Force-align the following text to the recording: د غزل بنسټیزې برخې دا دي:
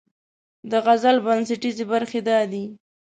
د 0.71 0.73
غزل 0.85 1.17
بنسټیزې 1.25 1.85
برخې 1.91 2.19
دا 2.27 2.39
دي: 2.51 2.63